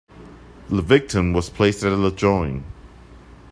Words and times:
The 0.69 0.81
victim 0.81 1.31
was 1.31 1.51
placed 1.51 1.83
at 1.83 1.95
the 1.95 2.09
join. 2.11 2.63